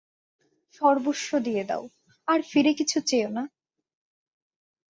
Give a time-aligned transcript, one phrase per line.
[0.73, 1.83] সর্বস্ব দিয়ে দাও,
[2.27, 3.43] আর ফিরে কিছু চেও না।